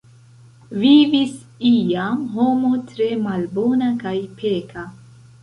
Vivis 0.83 1.35
iam 1.71 2.23
homo 2.39 2.73
tre 2.93 3.11
malbona 3.27 3.93
kaj 4.07 4.17
peka. 4.43 4.89